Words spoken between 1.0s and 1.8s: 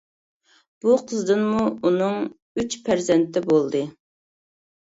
قىزدىنمۇ